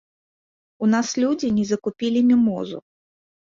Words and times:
У 0.85 0.89
нас 0.93 1.07
людзі 1.25 1.53
не 1.59 1.67
закупілі 1.73 2.19
мімозу. 2.33 2.83